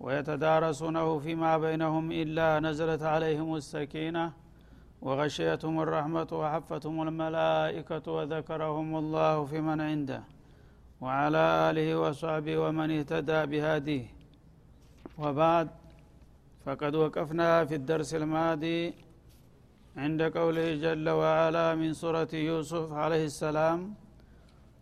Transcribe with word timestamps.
ويتدارسونه 0.00 1.18
فيما 1.18 1.52
بينهم 1.58 2.12
إلا 2.22 2.60
نزلت 2.60 3.02
عليهم 3.02 3.50
السكينة 3.60 4.32
وغشيتهم 5.02 5.80
الرحمة 5.80 6.30
وحفتهم 6.32 6.96
الملائكة 7.08 8.12
وذكرهم 8.16 8.96
الله 8.96 9.44
في 9.44 9.60
من 9.60 9.80
عنده 9.80 10.22
وعلى 11.00 11.42
آله 11.68 11.88
وصحبه 12.02 12.54
ومن 12.58 12.88
اهتدى 12.98 13.40
بهديه. 13.50 14.06
وبعد 15.18 15.68
فقد 16.64 16.94
وقفنا 16.94 17.64
في 17.64 17.74
الدرس 17.80 18.14
الماضي 18.14 18.94
عند 19.96 20.20
قوله 20.22 20.74
جل 20.84 21.08
وعلا 21.08 21.74
من 21.74 21.90
سورة 22.02 22.32
يوسف 22.50 22.92
عليه 22.92 23.24
السلام 23.32 23.94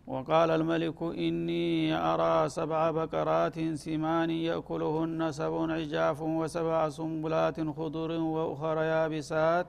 وقال 0.07 0.49
الملك 0.51 1.01
إني 1.01 1.93
أرى 1.93 2.49
سبع 2.49 2.91
بقرات 2.91 3.59
سمان 3.73 4.29
يأكلهن 4.29 5.31
سبع 5.31 5.73
عجاف 5.73 6.21
وسبع 6.21 6.89
سنبلات 6.89 7.69
خضر 7.77 8.11
وأخر 8.11 8.77
يابسات. 8.77 9.67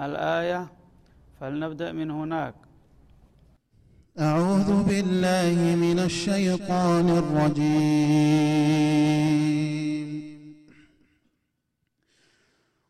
الآية 0.00 0.66
فلنبدأ 1.40 1.92
من 1.92 2.10
هناك. 2.10 2.54
أعوذ 4.20 4.82
بالله 4.82 5.76
من 5.76 5.98
الشيطان 5.98 7.08
الرجيم. 7.08 8.66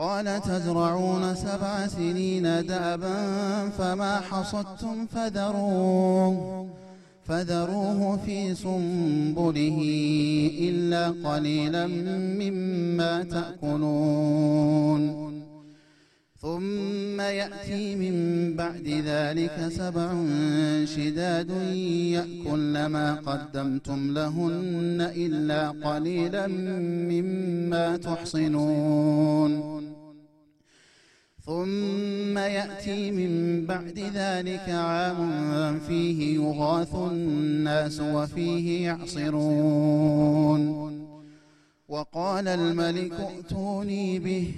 قال 0.00 0.40
تزرعون 0.40 1.34
سبع 1.34 1.86
سنين 1.86 2.66
دأبا 2.66 3.16
فما 3.78 4.20
حصدتم 4.20 5.06
فذروه 5.06 6.66
فذروه 7.24 8.16
في 8.26 8.54
سنبله 8.54 9.78
إلا 10.60 11.14
قليلا 11.24 11.86
مما 12.40 13.22
تأكلون. 13.22 15.00
ثم 16.40 17.20
يأتي 17.20 17.96
من 17.96 18.14
بعد 18.56 19.02
ذلك 19.06 19.68
سبع 19.68 20.12
شداد 20.84 21.50
يأكل 22.16 22.86
ما 22.86 23.14
قدمتم 23.14 24.14
لهن 24.14 25.10
إلا 25.16 25.70
قليلا 25.70 26.46
مما 27.12 27.96
تحصنون. 27.96 29.52
ثم 31.44 32.38
يأتي 32.38 33.10
من 33.10 33.66
بعد 33.66 33.98
ذلك 34.14 34.68
عام 34.68 35.78
فيه 35.78 36.34
يغاث 36.34 36.94
الناس 36.94 38.00
وفيه 38.00 38.84
يعصرون. 38.84 40.62
وقال 41.88 42.48
الملك 42.48 43.12
ائتوني 43.12 44.18
به 44.18 44.54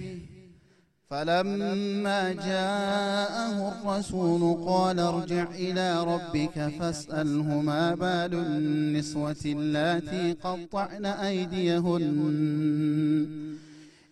فلما 1.12 2.32
جاءه 2.32 3.72
الرسول 3.72 4.66
قال 4.66 4.98
ارجع 4.98 5.50
إلى 5.54 6.04
ربك 6.04 6.72
فاسأله 6.80 7.60
ما 7.60 7.94
بال 7.94 8.34
النسوة 8.34 9.36
اللاتي 9.46 10.36
قطعن 10.44 11.06
أيديهن. 11.06 12.08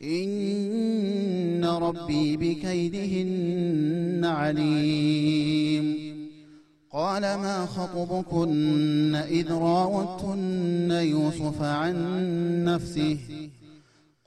إن 0.02 1.64
ربي 1.64 2.36
بكيدهن 2.36 4.24
عليم. 4.24 5.96
قال 6.92 7.22
ما 7.22 7.66
خطبكن 7.66 9.14
إذ 9.14 9.52
راوتن 9.52 10.90
يوسف 10.90 11.62
عن 11.62 11.94
نفسه؟ 12.64 13.18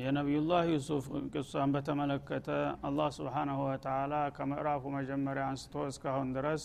የነቢዩላህ 0.00 0.62
ዩሱፍ 0.70 1.04
ቅሷን 1.32 1.70
በተመለከተ 1.74 2.48
አላህ 2.88 3.08
ስብሓናሁ 3.16 3.58
ወተላ 3.66 4.14
ከምዕራፉ 4.36 4.82
መጀመሪያ 4.96 5.44
አንስቶ 5.50 5.84
እስካሁን 5.90 6.28
ድረስ 6.36 6.64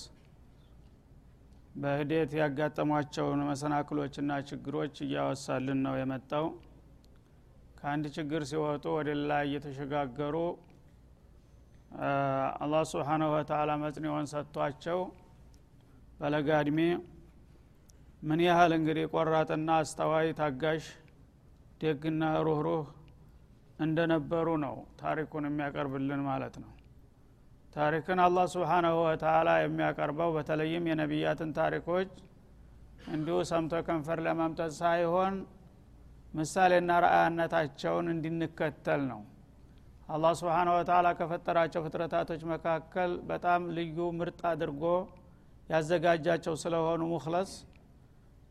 በሂደት 1.75 2.31
ያጋጠሟቸውን 2.39 3.41
መሰናክሎችና 3.49 4.31
ችግሮች 4.49 4.95
እያወሳልን 5.05 5.79
ነው 5.85 5.95
የመጣው። 5.99 6.45
ከአንድ 7.79 8.05
ችግር 8.15 8.43
ሲወጡ 8.51 8.85
ወደ 8.97 9.09
ሌላ 9.19 9.33
እየተሸጋገሩ 9.47 10.35
አላህ 12.63 12.83
ስብሓናሁ 12.91 13.29
ወተላ 13.35 13.71
መጽንዖን 13.83 14.27
ሰጥቷቸው 14.33 14.99
በለጋ 16.19 16.49
እድሜ 16.63 16.79
ምን 18.23 18.39
ያህል 18.45 18.71
እንግዲህ 18.77 19.05
ቆራጥና 19.13 19.71
አስተዋይ 19.81 20.29
ታጋሽ 20.39 20.85
ደግና 21.81 22.23
ሩህሩህ 22.45 22.85
እንደነበሩ 23.79 24.47
ነው 24.63 24.75
ታሪኩን 25.01 25.45
የሚያቀርብልን 25.47 26.21
ማለት 26.27 26.55
ነው። 26.63 26.71
ታሪክን 27.75 28.19
አላህ 28.25 28.45
ስብሓናሁ 28.53 28.95
ወተላ 29.05 29.49
የሚያቀርበው 29.61 30.29
በተለይም 30.35 30.85
የነቢያትን 30.89 31.49
ታሪኮች 31.57 32.11
እንዲሁ 33.09 33.37
ሰምቶ 33.49 33.81
ከንፈር 33.87 34.19
ለማምጠት 34.27 34.71
ሳይሆን 34.79 35.33
ምሳሌና 36.33 36.91
ረአያነታቸውን 37.03 38.07
እንድንከተል 38.13 39.01
ነው። 39.11 39.21
አላህ 40.09 40.31
ስብሓን 40.39 40.69
ወተላ 40.73 41.07
ከፈጠራቸው 41.19 41.81
ፍጥረታቶች 41.85 42.41
መካከል 42.51 43.11
በጣም 43.29 43.61
ልዩ 43.77 43.97
ምርጥ 44.17 44.41
አድርጎ 44.51 44.83
ያዘጋጃቸው 45.69 46.55
ስለሆኑ 46.63 47.03
ሙክለስ 47.13 47.51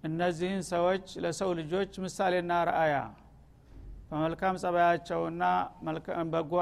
እነዚህን 0.05 0.63
ሰዎች 0.73 1.05
ለሰው 1.25 1.51
ልጆች 1.61 1.93
ምሳሌና 2.05 2.53
ረአያ 2.69 2.95
በመልካም 4.11 4.59
ጸባያቸውና 4.63 5.45
በጎ 6.33 6.53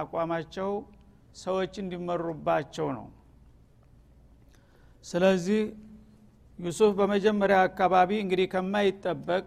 አቋማቸው 0.00 0.70
ሰዎች 1.42 1.72
እንዲመሩባቸው 1.82 2.88
ነው። 2.96 3.06
ስለዚህ 5.04 5.60
ዩሱፍ 6.58 6.92
በመጀመሪያ 6.98 7.58
አካባቢ 7.68 8.10
እንግዲህ 8.22 8.46
ከማይጠበቅ 8.54 9.44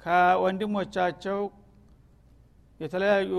ከወንድሞቻቸው 0.00 1.40
የተለያዩ 2.80 3.30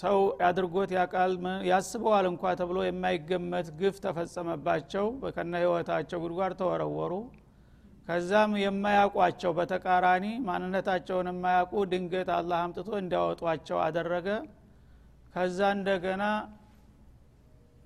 ሰው 0.00 0.16
አድርጎት 0.48 0.90
ያቃል 0.96 1.32
ያስበዋል 1.68 2.26
እንኳ 2.30 2.52
ተብሎ 2.60 2.78
የማይገመት 2.86 3.68
ግፍ 3.78 3.96
ተፈጸመባቸው። 4.04 5.06
ከነ 5.36 5.52
ህይወታቸው 5.62 6.18
ጉድጓድ 6.24 6.54
ተወረወሩ 6.60 7.12
ከዛም 8.08 8.52
የማያውቋቸው 8.60 9.52
በተቃራኒ 9.56 10.26
ማንነታቸውን 10.46 11.28
የማያውቁ 11.30 11.72
ድንገት 11.92 12.28
አላህ 12.36 12.58
አምጥቶ 12.64 12.90
እንዲያወጧቸው 13.00 13.78
አደረገ። 13.86 14.28
ከዛ 15.34 15.58
እንደገና 15.76 16.24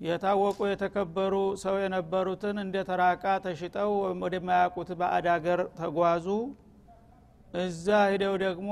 የታወቁ 0.01 0.59
የተከበሩ 0.69 1.35
ሰው 1.63 1.75
የነበሩትን 1.81 2.57
እንደ 2.63 2.77
ተራቃ 2.89 3.25
ተሽጠው 3.47 3.91
ወደማያውቁት 4.23 4.91
ባዕድ 5.01 5.27
አገር 5.35 5.61
ተጓዙ። 5.81 6.27
እዛ 7.59 7.87
ሂደው 8.13 8.35
ደግሞ 8.45 8.71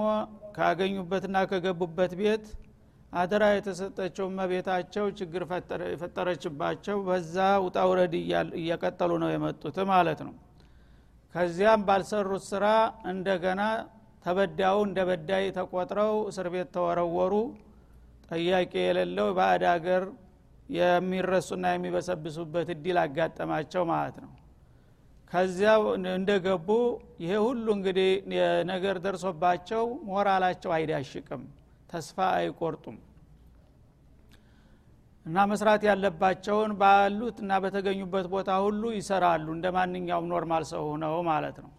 ካገኙበትና 0.56 1.36
ከገቡበት 1.50 2.12
ቤት 2.20 2.44
አደራ 3.12 3.44
የተሰጠችው 3.52 4.26
መቤታቸው 4.38 5.04
ችግር 5.18 5.42
የፈጠረችባቸው 5.92 6.98
በዛ 7.06 7.36
ውጣውረድ 7.66 8.14
እየቀጠሉ 8.60 9.12
ነው 9.22 9.30
የመጡት 9.34 9.78
ማለት 9.92 10.20
ነው 10.26 10.34
ከዚያም 11.34 11.80
ባልሰሩት 11.88 12.44
ስራ 12.50 12.66
እንደገና 13.10 13.62
ተበዳዩ 14.24 14.76
እንደ 14.86 14.98
በዳይ 15.08 15.44
ተቆጥረው 15.56 16.14
እስር 16.30 16.46
ቤት 16.54 16.68
ተወረወሩ። 16.76 17.34
ጠያቂ 18.28 18.72
የሌለው 18.82 19.28
ባዕድ 19.38 19.62
አገር 19.72 20.04
የሚረሱና 20.68 21.66
የሚበሰብሱበት 21.72 22.68
እድል 22.74 22.98
አጋጠማቸው 23.04 23.84
ማለት 23.92 24.16
ነው። 24.24 24.32
ከዚያ 25.30 25.70
እንደገቡ 26.12 26.68
ይሄ 27.22 27.32
ሁሉ 27.46 27.66
እንግዲህ 27.76 28.10
ነገር 28.70 28.96
ደርሶባቸው 29.04 29.82
ሞራላቸው 30.10 30.72
አይዳሽቅም 30.76 31.42
ተስፋ 31.90 32.18
አይቆርጡም 32.38 32.96
እና 35.28 35.38
መስራት 35.50 35.82
ያለባቸውን 35.88 36.70
ባሉት 36.80 37.36
እና 37.42 37.52
በተገኙበት 37.62 38.26
ቦታ 38.32 38.50
ሁሉ 38.64 38.82
ይሰራሉ። 38.94 39.46
እንደ 39.56 39.66
ማንኛውም 39.76 40.28
normal 40.32 40.64
ሰው 40.70 40.82
ሆነው 40.90 41.16
ማለት 41.28 41.56
ነው። 41.64 41.70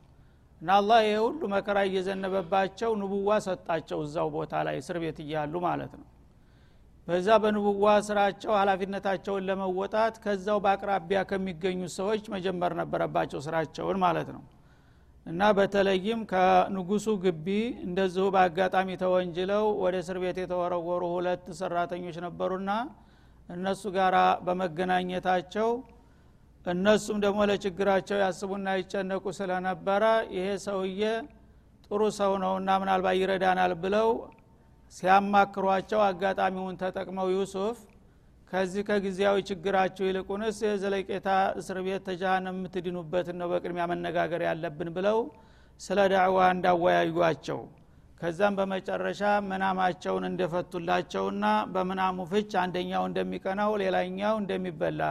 እና 0.61 0.69
አላህ 0.77 0.99
ይሄ 1.05 1.15
ሁሉ 1.25 1.41
መከራ 1.53 1.77
እየዘነበባቸው 1.87 2.91
ንቡዋ 3.01 3.37
ሰጣቸው 3.45 3.99
እዛው 4.05 4.29
ቦታ 4.35 4.53
ላይ 4.67 4.77
እስር 4.81 4.97
ቤት 5.03 5.19
እያሉ 5.25 5.53
ማለት 5.65 5.93
ነው። 5.99 6.07
በዛ 7.07 7.27
በንቡዋ 7.43 7.85
ስራቸው 8.07 8.51
ሀላፊነታቸውን 8.59 9.45
ለመወጣት 9.47 10.15
ከዛው 10.23 10.57
በአቅራቢያ 10.65 11.19
ከሚገኙ 11.29 11.81
ሰዎች 11.95 12.23
መጀመር 12.33 12.71
ነበረባቸው 12.81 13.39
ስራቸውን 13.45 13.97
ማለት 14.03 14.29
ነው። 14.35 14.43
እና 15.25 15.41
በተለይም 15.57 16.19
ከንጉሱ 16.31 17.07
ግቢ 17.23 17.47
እንደዚሁ 17.87 18.25
በአጋጣሚ 18.35 18.89
ተወንጅለው 19.01 19.65
ወደ 19.83 19.95
እስር 20.03 20.17
ቤት 20.23 20.37
የተወረወሩ 20.43 21.03
ሁለት 21.15 21.45
ሰራተኞች 21.59 22.17
ነበሩና 22.25 22.69
እነሱ 23.49 23.83
ጋር 23.95 24.15
በመገናኘታቸው 24.47 25.69
እነሱም 26.65 27.17
ደግሞ 27.23 27.39
ለችግራቸው 27.49 28.17
ያስቡና 28.23 28.67
ይጨነቁ 28.79 29.23
ስለነበረ 29.37 30.03
ይሄ 30.35 30.47
ሰውዬ 30.65 31.03
ጥሩ 31.85 32.01
ሰው 32.19 32.31
ነውና 32.43 32.69
ምናልባት 32.81 33.15
ይረዳናል 33.19 33.73
ብለው 33.83 34.09
ሲያማክሯቸው 34.93 36.01
አጋጣሚውን 36.07 36.77
ተጠቅመው 36.81 37.27
ዩሱፍ 37.35 37.79
ከዚህ 38.51 38.83
ከጊዜያዊ 38.87 39.37
ችግራቸው 39.49 40.05
ይልቁንስ 40.07 40.59
የዘለቄታ 40.67 41.27
እስር 41.59 41.77
ቤት 41.87 42.03
ተጃሃንም 42.07 42.55
የምትድኑበትን 42.59 43.37
ነው 43.41 43.49
በቅድሚያ 43.51 43.83
መነጋገር 43.91 44.43
ያለብን 44.47 44.89
ብለው 44.95 45.19
ስለ 45.79 45.99
ዳዕዋ 46.13 46.39
እንዳወያዩቸው 46.55 47.59
ከዛም 48.21 48.53
በመጨረሻ 48.57 49.21
መናማቸውን 49.49 50.23
እንደፈቱላቸውና 50.29 51.45
በምናሙ 51.73 52.25
ፍች 52.31 52.51
አንደኛው 52.63 53.03
እንደሚቀናው 53.09 53.71
ሌላኛው 53.83 54.33
እንደሚበላ 54.41 55.01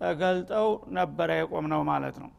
ተገልጠው 0.00 0.68
ነበረ 0.98 1.30
የቆም 1.38 1.66
ነው 1.72 1.80
ማለት 1.90 2.18
ነው። 2.22 2.30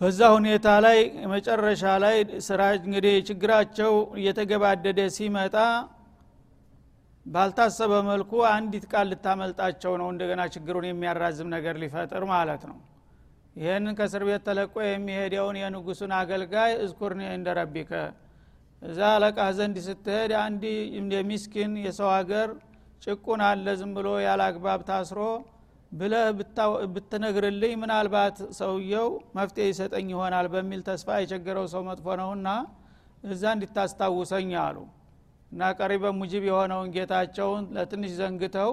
በዛ 0.00 0.20
ሁኔታ 0.36 0.68
ላይ 0.84 0.98
መጨረሻ 1.32 1.82
ላይ 2.04 2.16
ስራ 2.46 2.62
እንግዲህ 2.78 3.16
ችግራቸው 3.28 3.92
እየተገባደደ 4.20 5.00
ሲመጣ 5.16 5.56
ባልታሰበ 7.26 7.92
መልኩ 8.08 8.32
አንዲት 8.52 8.84
ቃል 8.92 9.06
ልታመልጣቸው 9.12 9.92
ነው 10.00 10.08
እንደገና 10.14 10.42
ችግሩን 10.54 10.86
የሚያራዝም 10.88 11.48
ነገር 11.54 11.74
ሊፈጥር 11.82 12.24
ማለት 12.32 12.62
ነው 12.70 12.78
ይህንን 13.56 13.94
ከእስር 13.98 14.22
ቤት 14.28 14.42
ተለቆ 14.46 14.74
የሚሄደውን 14.84 15.56
የንጉሱን 15.60 16.12
አገልጋይ 16.18 16.72
እዝኩርኒ 16.84 17.22
እንደ 17.34 17.48
ረቢከ። 17.58 17.90
እዛ 18.82 19.00
አለቃህ 19.16 19.50
ዘንድ 19.58 19.76
ስትሄድ 19.86 20.32
አንድ 20.40 20.62
የሚስኪን 21.16 21.72
የሰው 21.84 22.08
ሀገር 22.16 22.48
ጭቁን 23.04 23.40
አለ 23.48 23.66
ዝም 23.80 23.92
ብሎ 23.96 24.08
ያለ 24.24 24.40
አግባብ 24.48 24.80
ታስሮ 24.88 25.20
ብለህ 25.92 26.26
ብትነግርልኝ 26.94 27.72
ምናልባት 27.80 28.36
ሰውየው 28.58 29.08
መፍትሄ 29.38 29.66
ይሰጠኝ 29.70 30.06
ይሆናል 30.14 30.46
በሚል 30.54 30.80
ተስፋ 30.88 31.18
የቸገረው 31.20 31.66
ሰው 31.72 31.82
መጥፎ 31.88 32.06
ነውና 32.20 32.48
እዛ 33.24 33.42
እንዲታስታውሰኝ 33.56 34.52
አሉ። 34.62 34.76
እና 35.52 35.62
ቀሪበ 35.78 36.04
ሙጅብ 36.18 36.44
የሆነውን 36.48 36.88
ጌታቸውን 36.94 37.64
ለትንሽ 37.76 38.12
ዘንግተው 38.20 38.70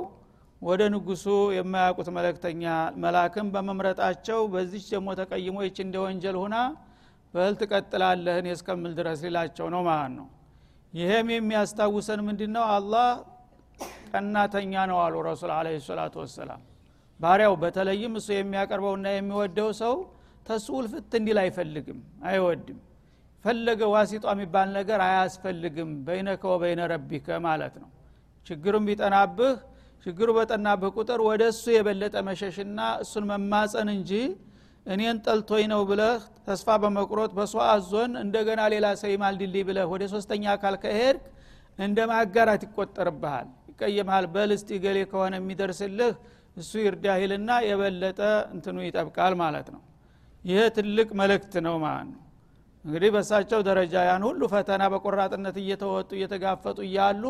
ወደ 0.61 0.81
ንጉሱ 0.93 1.25
የማያውቁት 1.57 2.07
መለክተኛ 2.15 2.63
መላክም 3.03 3.47
በመምረጣቸው 3.53 4.39
በዚች 4.53 4.85
ደግሞ 4.93 5.09
ተቀይሞ 5.19 5.57
ይች 5.65 5.77
እንደ 5.83 5.95
ወንጀል 6.03 6.37
ሁና 6.41 6.55
በህል 7.33 7.55
ትቀጥላለህ 7.61 8.35
እኔ 8.41 8.47
እስከምል 8.55 8.93
ድረስ 8.99 9.19
ሊላቸው 9.25 9.67
ነው 9.73 9.81
ማለት 9.87 10.11
ነው። 10.17 10.27
ይሄም 10.93 11.27
የሚያስታውሰን 11.33 12.21
ምንድ 12.27 12.41
ነው 12.55 12.65
አላህ 12.75 13.07
ቀናተኛ 14.11 14.73
ነው 14.91 14.97
አሉ 15.03 15.15
ረሱል 15.27 15.51
አለ 15.57 15.67
ሰላቱ 15.87 16.15
ወሰላም። 16.23 16.61
ባሪያው 17.19 17.53
በተለይም 17.63 18.13
እሱ 18.19 18.27
የሚያቀርበውና 18.35 19.07
የሚወደው 19.13 19.69
ሰው 19.81 19.95
ተሱ 20.45 20.67
ውልፍት 20.77 21.11
እንዲል 21.19 21.39
አይፈልግም 21.43 21.99
አይወድም። 22.29 22.77
ፈለገ 23.45 23.81
ዋሲጧ 23.93 24.25
የሚባል 24.33 24.69
ነገር 24.77 24.99
አያስፈልግም 25.05 25.89
በይነከ 26.07 26.43
ወበይነ 26.53 26.81
ረቢከ 26.93 27.37
ማለት 27.45 27.75
ነው። 27.83 27.89
ችግሩም 28.47 28.83
ቢጠናብህ 28.89 29.53
ችግሩ 30.05 30.29
በጠናብህ 30.37 30.91
ቁጥር 30.97 31.19
ወደ 31.27 31.43
እሱ 31.53 31.63
የበለጠ 31.73 32.15
መሸሽና 32.27 32.79
እሱን 33.03 33.25
መማፀን 33.31 33.89
እንጂ 33.95 34.11
እኔን 34.85 35.17
ጠልቶኝ 35.25 35.65
ነው 35.71 35.81
ብለህ 35.89 36.19
ተስፋ 36.45 36.77
በመቁረጥ 36.83 37.31
በሷ 37.37 37.55
አዞን 37.71 38.11
እንደገና 38.21 38.61
ሌላ 38.73 38.85
ሰው 39.01 39.09
ይማልድልኝ 39.13 39.63
ብለህ 39.69 39.87
ወደ 39.93 40.03
ሶስተኛ 40.13 40.43
አካል 40.53 40.75
ከሄድክ 40.83 41.25
እንደ 41.79 41.99
ማጋራት 42.11 42.61
ይቆጠርብሃል። 42.67 43.49
ይቀየምሃል። 43.71 44.25
በል 44.33 44.51
እስቲ 44.55 44.79
ገሌ 44.85 44.97
ከሆነ 45.11 45.33
የሚደርስልህ 45.39 46.13
እሱ 46.57 46.71
ይርዳሂልና 46.85 47.49
የበለጠ 47.67 48.19
እንትኑ 48.53 48.77
ይጠብቃል 48.87 49.33
ማለት 49.43 49.67
ነው። 49.75 49.81
ይህ 50.43 50.65
ትልቅ 50.77 51.09
መልእክት 51.21 51.53
ነው 51.67 51.75
ማለት 51.85 52.09
ነው። 52.13 52.23
እንግዲህ 52.85 53.09
በሳቸው 53.15 53.59
ደረጃ 53.67 53.93
ያን 54.07 54.23
ሁሉ 54.27 54.41
ፈተና 54.53 54.83
በቆራጥነት 54.93 55.55
እየተወጡ 55.63 56.09
እየተጋፈጡ 56.17 56.77
እያሉ 56.87 57.23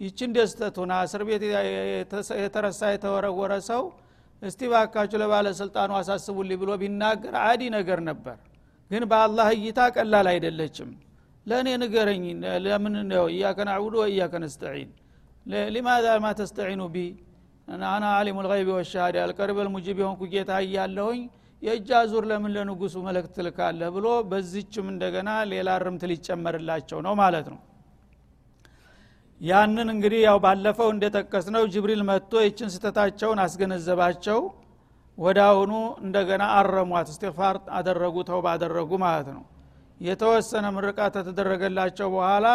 ይችን 0.00 0.30
ደስተቱና 0.36 0.92
እስር 1.06 1.22
ቤት 1.28 1.42
የተረሳ 2.42 2.80
የተወረወረ 2.92 3.52
ሰው 3.68 3.82
እስቲ 4.42 4.60
ባካችሁ 4.72 5.18
ለባለስልጣኑ 5.22 5.90
አሳስቡልኝ 5.98 6.58
ብሎ 6.62 6.70
ቢናገር 6.80 7.34
عادي 7.42 7.62
ነገር 7.76 8.00
ነበር። 8.08 8.38
ግን 8.90 9.02
በአላህ 9.10 9.48
እይታ 9.56 9.80
ቀላል 9.96 10.26
አይደለችም። 10.32 10.88
ለእኔ 11.46 11.68
ንገረኝ 11.82 12.24
ለምን 12.66 12.94
ነው 13.12 13.24
إياك 13.32 13.58
نعبد 13.68 13.94
وإياك 14.02 14.34
نستعين? 14.44 14.90
لماذا 15.74 16.06
ما 16.24 16.28
تستعين 16.40 16.82
بي? 16.94 16.96
أنا 17.86 18.04
عالم 18.18 18.38
الغيب 18.46 18.68
والشهادة 18.76 19.16
القريب 19.24 19.58
المجيب 19.66 19.98
የሆንኩ 20.02 20.22
ጌታ 20.34 20.52
እያለሁኝ 20.64 21.20
የእጅ 21.62 21.88
አዙር 21.98 22.24
ለምን 22.30 22.52
ለንጉሱ 22.56 22.94
መልእክት 23.06 23.32
ትልካለህ 23.36 23.90
ብሎ 23.96 24.06
በዚችም 24.30 24.86
እንደገና 24.92 25.30
ሌላ 25.52 25.68
እርምት 25.84 26.02
ሊጨመርላቸው 26.10 26.98
ነው 27.06 27.14
ማለት 27.20 27.46
ነው 27.52 27.60
ያንን 29.42 29.88
እንግዲህ 29.92 30.20
ያው 30.26 30.36
ባለፈው 30.44 30.88
እንደጠቀስ 30.94 31.46
ነው 31.54 31.62
ጅብሪል 31.72 32.02
መጥቶ 32.10 32.42
ይችን 32.44 32.68
ስተታቸውን 32.74 33.38
አስገነዘባቸው። 33.44 34.40
ወደ 35.18 35.38
አሁኑ 35.48 35.72
እንደገና 36.04 36.42
አረሟት 36.58 37.08
እስትፋር 37.12 37.56
አደረጉ 37.78 38.16
ተውባ 38.28 38.46
አደረጉ 38.54 38.90
ማለት 39.04 39.28
ነው። 39.36 39.42
የተወሰነ 40.00 40.66
ምርቃት 40.76 41.14
ተተደረገላቸው 41.18 42.08
በኋላ 42.14 42.46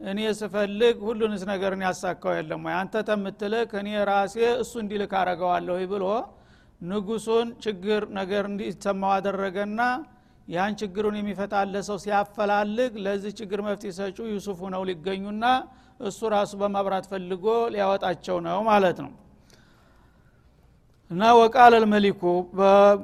እኔ 0.00 0.20
ስፈልግ 0.40 0.96
ሁሉንስ 1.06 1.42
ነገርን 1.50 1.82
ያሳካው 1.86 2.32
የለም 2.38 2.60
ወይ? 2.66 2.74
አንተ 2.80 2.94
ተምትልክ 3.08 3.70
እኔ 3.80 3.88
ራሴ 4.10 4.36
እሱ 4.62 4.72
እንዲልክ 4.82 5.12
አረገዋለሁ 5.20 5.78
ብሎ 5.92 6.04
ንጉሱን 6.80 7.48
ችግር 7.64 8.02
ነገር 8.18 8.44
እንዲሰማው 8.50 9.12
አደረገና 9.16 9.80
ያን 10.48 10.74
ችግሩን 10.80 11.16
የሚፈታለ 11.18 11.74
ሰው 11.88 11.96
ሲያፈላልግ 12.04 12.92
ለዚህ 13.04 13.32
ችግር 13.40 13.60
መፍትሄ 13.66 13.90
ሰጩ 13.98 14.18
ዩሱፉ 14.32 14.60
ነው 14.74 14.82
ሊገኙና 14.90 15.44
እሱ 16.08 16.20
ራሱ 16.34 16.52
በማብራት 16.60 17.06
ፈልጎ 17.12 17.44
ሊያወጣቸው 17.74 18.36
ነው 18.46 18.58
ማለት 18.68 18.98
ነው። 19.04 19.12
እና 21.10 21.22
ወቃል 21.38 21.72
አልመሊኩ 21.76 22.22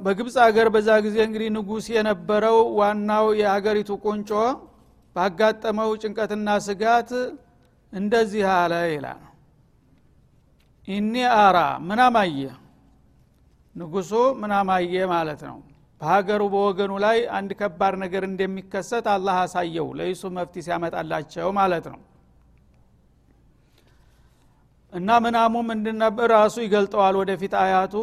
በግብፅ 0.05 0.35
ሀገር 0.45 0.67
በዛ 0.73 0.89
ጊዜ 1.05 1.17
እንግዲህ 1.27 1.49
ንጉስ 1.55 1.85
የነበረው 1.93 2.57
ዋናው 2.79 3.27
የሀገሪቱ 3.39 3.91
ቁንጮ 4.05 4.31
ባጋጠመው 5.15 5.91
ጭንቀትና 6.01 6.49
ስጋት 6.65 7.11
እንደዚህ 7.93 8.45
አለ 8.55 8.73
ይላል። 8.93 9.21
ኢኒ 10.87 11.13
አራ 11.37 11.57
ምናማየ 11.87 12.39
ንጉሱ 13.75 14.11
ምናማየ 14.41 15.05
ማለት 15.13 15.41
ነው 15.49 15.57
በሀገሩ 16.05 16.41
በወገኑ 16.53 16.91
ላይ 17.03 17.17
አንድ 17.35 17.51
ከባድ 17.59 17.93
ነገር 18.01 18.23
እንደሚከሰት 18.27 19.05
አላህ 19.13 19.35
አሳየው። 19.43 19.87
ለዩሱፍ 19.97 20.31
መፍትሄ 20.35 20.61
ሲያመጣላቸው 20.65 21.47
ማለት 21.57 21.85
ነው። 21.91 21.99
እና 24.93 25.09
ምናሙ 25.23 25.53
ምንድነበር 25.69 26.27
ራሱ 26.35 26.55
ይገልጠዋል 26.65 27.15
ወደፊት 27.21 27.53
አያቱ። 27.61 27.95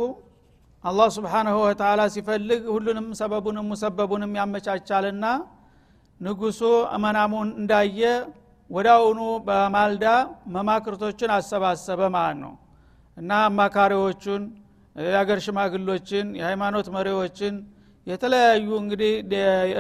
አላህ 0.85 1.09
ስብሓንሁ 1.17 1.55
ወተላ 1.65 2.01
ሲፈልግ 2.15 2.63
ሁሉንም 2.75 3.07
ሰበቡንም 3.21 3.69
ሙሰበቡንም 3.73 4.33
ያመቻቻልና 4.41 5.25
ንጉሱ 6.21 6.61
መናሙን 7.05 7.51
እንዳየ 7.61 8.01
ወዳውኑ 8.71 9.21
በማልዳ 9.47 10.07
መማክርቶችን 10.55 11.33
አሰባሰበ 11.37 12.01
ማለት 12.17 12.41
ነው። 12.45 12.55
እና 13.17 13.31
አማካሪዎቹን 13.49 14.43
የአገር 14.97 15.41
ሽማግሎችን 15.47 16.27
የሃይማኖት 16.41 16.89
መሪዎችን 16.97 17.55
የተለያዩ 18.07 18.69
እንግዲህ 18.81 19.13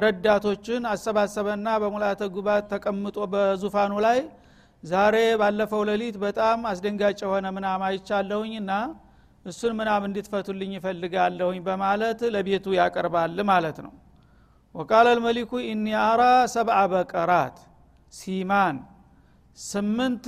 ረዳቶችን 0.05 0.83
አሰባሰበና 0.91 1.69
በሙላተ 1.83 2.23
ጉባት 2.35 2.65
ተቀምጦ 2.73 3.17
በዙፋኑ 3.33 3.93
ላይ 4.07 4.19
ዛሬ 4.83 5.17
ባለፈው 5.41 5.83
ሌሊት 5.89 6.17
በጣም 6.25 6.61
አስደንጋጭ 6.71 7.19
የሆነ 7.25 7.47
ምናም 7.57 7.83
አይቻለሁኝና 7.89 8.71
እሱን 9.47 9.73
ምናም 9.79 10.03
እንድትፈቱልኝ 10.09 10.73
ይፈልጋለሁኝ 10.77 11.59
በማለት 11.69 12.21
ለቤቱ 12.35 12.75
ያቀርባል 12.79 13.39
ማለት 13.51 13.79
ነው። 13.87 13.93
ወቃለ 14.75 15.07
ልመሊኩ 15.17 15.53
ኢኒ 15.67 15.87
አራ 16.03 16.23
ሰብአ 16.53 16.79
በቀራት 16.93 17.57
ሲማን 18.13 18.77
ስምንት 19.59 20.27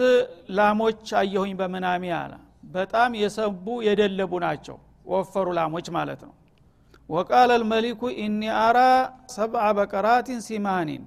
ላሞች 0.59 1.07
አየሁኝ 1.21 1.53
በምናሚ 1.61 2.05
አለ። 2.19 2.33
በጣም 2.75 3.11
የሰቡ 3.23 3.67
የደለቡ 3.89 4.33
ናቸው። 4.45 4.77
ወፈሩ 5.13 5.49
ላሞች 5.59 5.87
ማለት 5.97 6.21
ነው 6.29 6.35
ወቃለ 7.09 7.51
ልመሊኩ 7.61 8.01
ኢኒ 8.19 8.43
አራ 8.61 8.79
ሰብአ 9.35 9.65
በቀራትን 9.79 10.39
ሲማኒን 10.47 11.03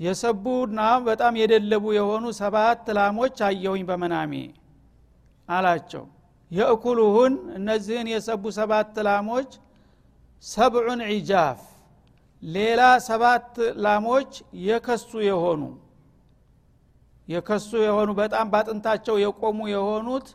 የሰቡና 0.00 0.80
በጣም 1.06 1.34
የደለቡ 1.40 1.84
የሆኑ 1.96 2.24
ሰባት 2.40 2.86
ላሞች 2.98 3.36
አየሁኝ 3.48 3.82
በመናሜ 3.90 4.32
አላቸው። 5.48 6.04
የእኩሉሁን 6.50 7.34
እነዚህን 7.58 8.08
የሰቡ 8.12 8.44
ሰባት 8.58 8.96
ላሞች 9.06 9.50
ሰብዑን 10.44 11.00
ዒጃፍ 11.10 11.60
ሌላ 12.42 12.80
ሰባት 13.08 13.50
ላሞች 13.84 14.30
የከሱ 14.66 15.10
የሆኑ 15.28 15.62
የከሱ 17.28 17.70
የሆኑ 17.84 18.10
በጣም 18.18 18.46
ባጥንታቸው 18.52 19.16
የቆሙ 19.22 19.58
የሆኑት 19.72 20.28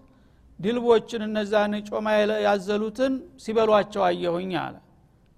ድልቦችን 0.59 1.21
እነዛን 1.25 1.73
ጮማ 1.87 2.07
ያዘሉትን 2.45 3.13
ሲበሏቸው 3.43 4.03
አየሁኝ 4.07 4.53
አለ። 4.63 4.75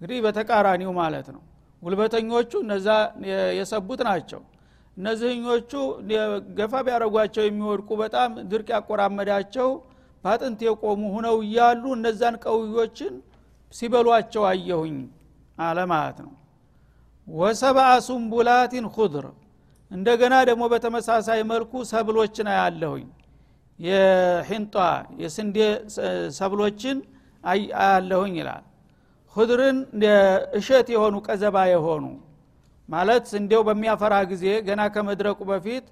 እንግዲህ 0.01 0.19
በተቃራኒው 0.25 0.91
ማለት 0.99 1.27
ነው። 1.35 1.41
ጉልበተኞቹ 1.81 2.51
እነዛ 2.63 2.87
የሰቡት 3.57 4.01
ናቸው። 4.09 4.41
እነዚህኞቹ 4.97 5.71
ገፋ 6.57 6.73
ቢያደረጓቸው 6.85 7.43
የሚወድቁ 7.45 7.89
በጣም 8.01 8.31
ድርቅ 8.51 8.67
ያቆራመዳቸው 8.75 9.69
በአጥንት 10.23 10.59
የቆሙ 10.67 11.01
ሁነው 11.13 11.35
እያሉ 11.45 11.83
እነዛን 11.97 12.35
ቀውዮችን 12.43 13.13
ሲበሏቸው 13.73 14.43
አየሁኝ 14.49 14.97
አለ 15.57 15.79
ማለት 15.93 16.17
ነው። 16.25 16.33
ወሰብአ 17.27 17.87
ሱንቡላቲን 18.05 18.85
ሁድር 18.95 19.25
እንደገና 19.91 20.35
ደግሞ 20.49 20.63
በተመሳሳይ 20.73 21.39
መልኩ 21.51 21.71
ሰብሎችን 21.91 22.47
አያለሁኝ 22.53 23.07
የሒንጧ 23.79 24.75
የስንዴ 25.21 25.57
ሰብሎችን 26.39 26.97
አያለሁኝ 27.43 28.33
ይላል። 28.41 28.63
ሁድርን 29.35 29.77
እሸት 30.59 30.87
የሆኑ 30.95 31.15
ቀዘባ 31.27 31.57
የሆኑ 31.71 32.05
ማለት 32.89 33.23
ስንዴው 33.31 33.61
በሚያፈራ 33.67 34.15
ጊዜ 34.31 34.45
ገና 34.67 34.81
ከመድረቁ 34.93 35.39
በፊት 35.51 35.85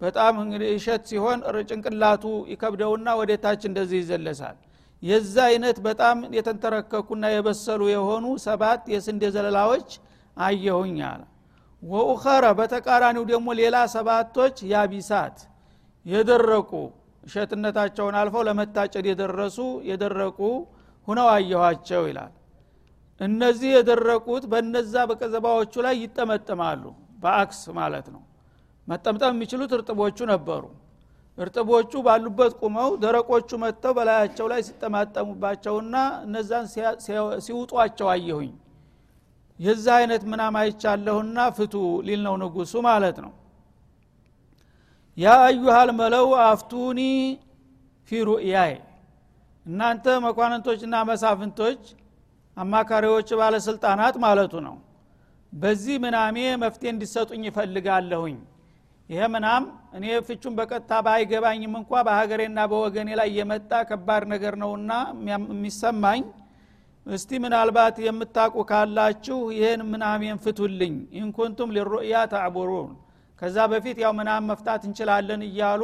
በጣም 0.00 0.34
እንግዲህ 0.42 0.68
እሸት 0.76 1.02
ሲሆን 1.10 1.38
ጭንቅላቱ 1.70 2.24
ይከብደውና 2.52 3.08
ወደ 3.20 3.32
ታች 3.42 3.62
እንደዚህ 3.70 3.98
ይዘለሳል። 4.02 4.56
የዛ 5.02 5.34
አይነት 5.50 5.76
በጣም 5.86 6.16
የተንተረከኩና 6.36 7.24
የበሰሉ 7.34 7.82
የሆኑ 7.92 8.24
ሰባት 8.46 8.82
የስንዴ 8.94 9.22
ዘለላዎች 9.34 9.90
አየሁኝ 10.36 10.98
አለ። 11.10 11.22
ወኡኸረ 11.82 12.44
በተቃራኒው 12.58 13.24
ደግሞ 13.30 13.48
ሌላ 13.60 13.76
ሰባቶች 13.94 14.56
ያቢሳት 14.72 15.36
የደረቁ 16.06 16.70
እሸትነታቸውን 17.24 18.16
አልፈው 18.20 18.42
ለመታጨድ 18.48 19.06
የደረሱ 19.10 19.58
የደረቁ 19.88 20.38
ሁነው 21.08 21.28
አየኋቸው 21.34 22.02
ይላል። 22.10 22.32
እነዚህ 23.20 23.70
የደረቁት 23.74 24.44
በነዛ 24.52 24.94
በቀዘባዎቹ 25.08 25.74
ላይ 25.86 25.94
ይጠመጠማሉ 26.04 26.82
በአክስ 27.22 27.62
ማለት 27.78 28.06
ነው። 28.14 28.22
መጠምጠም 28.88 29.34
የሚችሉት 29.34 29.72
እርጥቦቹ 29.76 30.18
ነበሩ። 30.30 30.62
እርጥቦቹ 31.38 31.92
ባሉበት 32.06 32.52
ቁመው 32.60 32.90
ደረቆቹ 33.02 33.50
መጥተው 33.62 33.92
በላያቸው 33.98 34.46
ላይ 34.52 34.60
ሲጠማጠሙባቸውና 34.66 35.94
እነዛን 36.26 36.66
ሲውጧቸው 37.46 38.08
አየሁኝ። 38.14 38.50
የዛ 39.60 39.86
አይነት 39.98 40.22
ምናም 40.30 40.54
አይቻለሁና 40.60 41.38
ፍቱ 41.56 41.74
ሊል 42.06 42.20
ነው 42.26 42.34
ንጉሱ 42.42 42.74
ማለት 42.88 43.16
ነው 43.24 43.32
ያ 45.16 45.28
መለው 45.92 46.28
አፍቱኒ 46.42 47.00
ፊ 48.10 48.20
ሩእያይ። 48.28 48.72
እናንተ 49.66 50.04
መኳንንቶችና 50.24 50.94
መሳፍንቶች 51.08 51.80
አማካሪዎች 52.56 53.28
ባለስልጣናት 53.40 54.14
ማለቱ 54.24 54.54
ነው። 54.66 54.76
በዚህ 55.52 55.96
ምናሜ 56.04 56.36
መፍትሄ 56.62 56.88
እንዲሰጡኝ 56.92 57.42
ይፈልጋለሁኝ 57.48 58.36
ይሄ 59.08 59.20
ምናም 59.34 59.62
እኔ 59.96 60.04
ፍቹን 60.26 60.52
በቀጥታ 60.58 60.92
ባይገባኝም 61.06 61.72
እንኳ 61.78 61.92
በሀገሬና 62.06 62.58
በወገኔ 62.72 63.08
ላይ 63.20 63.28
የመጣ 63.38 63.72
ከባድ 63.88 64.24
ነገር 64.32 64.54
ነውና 64.62 64.90
የሚሰማኝ። 65.30 66.22
እስቲ 67.06 67.30
ምናልባት 67.44 67.96
የምታቁ 68.06 68.54
ካላችሁ 68.70 69.38
ይህን 69.56 69.82
ምናሜን 69.92 70.38
ፍቱልኝ። 70.44 70.94
ኢንኩንቱም 71.20 71.72
ሊሩእያ 71.76 72.16
ተዕቡሩን 72.32 72.90
ከዛ 73.42 73.58
በፊት 73.72 73.98
ያው 74.02 74.12
ምናም 74.18 74.48
መፍታት 74.50 74.82
እንችላለን 74.88 75.42
እያሉ 75.46 75.82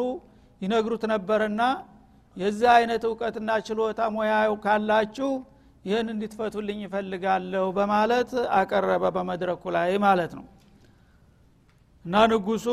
ይነግሩት 0.60 1.04
ነበርና 1.12 1.62
የዚህ 2.36 2.68
አይነት 2.74 3.02
እውቀትና 3.08 3.50
ችሎታ 3.66 4.00
ሙያው 4.14 4.54
ካላችሁ 4.64 5.30
ይህን 5.84 6.08
እንድትፈቱልኝ 6.12 6.78
ይፈልጋለሁ 6.84 7.64
በማለት 7.76 8.30
አቀረበ 8.58 9.04
በመድረኩ 9.16 9.62
ላይ 9.76 9.90
ማለት 10.04 10.32
ነው። 10.38 10.44
እና 12.04 12.24
ንጉሱ 12.32 12.66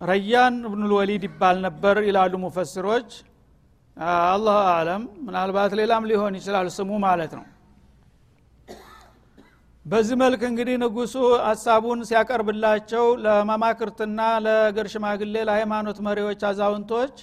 ረያን 0.00 0.56
እብኑልወሊድ 0.68 1.22
ይባል 1.28 1.56
ነበር 1.66 1.96
ይላሉ 2.08 2.34
ሙፈስሮች 2.44 3.10
አላሁ 3.96 4.56
አለም። 4.72 5.02
ምናልባት 5.26 5.72
ሌላም 5.80 6.06
ሊሆን 6.10 6.34
ይችላል 6.38 6.66
ስሙ 6.76 6.90
ማለት 7.06 7.32
ነው 7.38 7.44
በዚህ 9.86 10.16
መልክ 10.22 10.40
እንግዲህ 10.48 10.76
ንጉሱ 10.82 11.14
ሀሳቡን 11.44 12.00
ሲያቀርብላቸው 12.08 13.04
ለመማክርትና 13.24 14.20
ለእግር 14.44 14.86
ሽማግሌ 14.92 15.34
ለሃይማኖት 15.48 15.98
መሪዎች 16.06 16.40
አዛውንቶች 16.48 17.14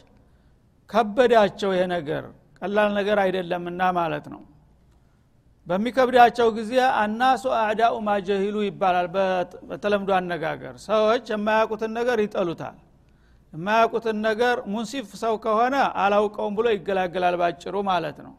ከበዳቸው 0.89 1.71
ይሄ 1.75 1.83
ነገር። 1.93 2.23
ቀላል 2.59 2.91
ነገር 2.97 3.17
አይደለምና 3.23 3.81
ማለት 3.97 4.25
ነው። 4.33 4.41
በሚከብዳቸው 5.67 6.47
ጊዜ 6.57 6.71
አናሱ 7.01 7.43
አዕዳኡ 7.59 7.95
ማጀሂሉ 8.07 8.55
ይባላል። 8.67 9.07
በተለምዶ 9.69 10.09
አነጋገር 10.17 10.77
ሰዎች 10.87 11.25
የማያውቁትን 11.33 11.93
ነገር 11.99 12.17
ይጠሉታል። 12.25 12.77
የማያውቁትን 13.53 14.17
ነገር 14.27 14.55
ሙንሲፍ 14.73 15.09
ሰው 15.23 15.35
ከሆነ 15.43 15.75
አላውቀውም 16.03 16.55
ብሎ 16.59 16.67
ይገላገላል 16.75 17.37
ባጭሩ 17.41 17.75
ማለት 17.91 18.17
ነው 18.25 18.33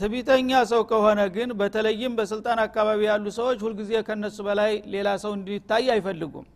ትቢተኛ 0.00 0.50
ሰው 0.70 0.82
ከሆነ 0.90 1.20
ግን 1.36 1.50
በተለይም 1.60 2.12
በስልጣን 2.18 2.58
አካባቢ 2.64 3.00
ያሉ 3.08 3.26
ሰዎች 3.38 3.58
ሁልጊዜ 3.66 4.00
ከነሱ 4.08 4.38
በላይ 4.48 4.72
ሌላ 4.94 5.08
ሰው 5.22 5.32
እንዲታይ 5.38 5.86
አይፈልጉም። 5.94 6.46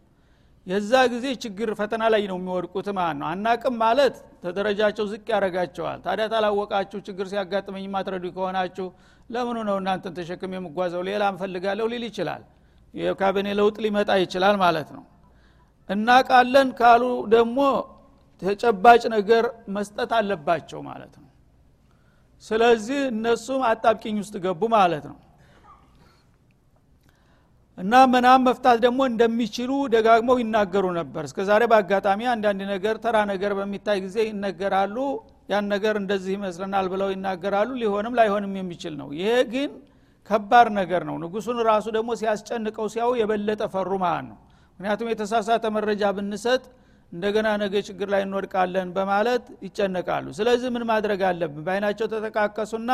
የዛ 0.66 0.92
ጊዜ 1.12 1.26
ችግር 1.44 1.68
ፈተና 1.78 2.02
ላይ 2.14 2.23
ነው 2.30 2.37
የሚወድቁት 2.40 2.88
ማለት 2.99 3.16
ነው። 3.21 3.26
አናቅም 3.30 3.75
ማለት 3.82 4.14
ተደረጃቸው 4.44 5.06
ዝቅ 5.12 5.25
ያደረጋቸዋል 5.32 5.99
ታዲያ 6.04 6.26
ታላወቃችሁ 6.32 6.99
ችግር 7.09 7.26
ሲያጋጥመኝ 7.32 7.87
ማትረዱ 7.94 8.26
ከሆናችሁ 8.37 8.87
ለምኑ 9.30 9.59
ነው 9.68 9.76
እናንተን 9.80 10.14
ተሸክም 10.18 10.52
የምጓዘው? 10.56 11.02
ሌላ 11.09 11.23
እንፈልጋለሁ 11.32 11.87
ሊል 11.92 12.04
ይችላል። 12.11 12.42
የካቢኔ 12.94 13.49
ለውጥ 13.59 13.76
ሊመጣ 13.85 14.11
ይችላል 14.25 14.56
ማለት 14.64 14.88
ነው። 14.97 15.04
እናቃለን 15.88 16.68
ካሉ 16.80 17.02
ደግሞ 17.35 17.59
ተጨባጭ 18.42 19.02
ነገር 19.16 19.44
መስጠት 19.76 20.11
አለባቸው 20.18 20.80
ማለት 20.88 21.12
ነው 21.16 21.21
ስለዚህ 22.42 23.00
እነሱም 23.11 23.61
አጣብቂኝ 23.68 24.16
ውስጥ 24.22 24.34
ገቡ 24.44 24.62
ማለት 24.75 25.04
ነው። 25.11 25.18
እና 27.78 27.94
መናም 28.12 28.40
መፍታት 28.46 28.78
ደግሞ 28.84 29.00
እንደሚችሉ 29.11 29.70
ደጋግመው 29.94 30.37
ይናገሩ 30.42 30.84
ነበር። 30.99 31.22
እስከ 31.28 31.38
ዛሬ 31.49 31.62
በአጋጣሚ 31.72 32.20
አንዳንድ 32.32 32.61
ነገር 32.72 32.96
ተራ 33.04 33.16
ነገር 33.30 33.52
በሚታይ 33.58 33.99
ጊዜ 34.06 34.16
ይነገራሉ። 34.28 34.96
ያን 35.50 35.66
ነገር 35.75 35.94
እንደዚህ 36.02 36.32
ይመስለናል 36.37 36.87
ብለው 36.92 37.08
ይናገራሉ። 37.14 37.70
ሊሆንም 37.82 38.14
ላይሆንም 38.18 38.52
የሚችል 38.61 38.94
ነው። 39.00 39.08
ይሄ 39.18 39.32
ግን 39.52 39.70
ከባድ 40.30 40.68
ነገር 40.80 41.02
ነው። 41.08 41.16
ንጉሱን 41.22 41.58
ራሱ 41.68 41.87
ደግሞ 41.96 42.11
ሲያስጨንቀው 42.20 42.87
ሲያው 42.94 43.11
የበለጠ 43.20 43.62
ፈሩ 43.75 43.90
ማለት 44.04 44.26
ነው። 44.30 44.38
ምክንያቱም 44.78 45.08
የተሳሳተ 45.12 45.64
መረጃ 45.76 46.02
ብንሰጥ 46.16 46.62
እንደገና 47.12 47.49
ነገ 47.62 47.75
ችግር 47.88 48.09
ላይ 48.12 48.23
እንወድቃለን 48.26 48.88
በማለት 48.97 49.45
ይጨነቃሉ። 49.66 50.26
ስለዚህ 50.38 50.69
ምን 50.75 50.85
ማድረግ 50.90 51.21
አለብን? 51.31 51.62
በአይናቸው 51.66 52.07
ተጠቃቀሱና 52.12 52.90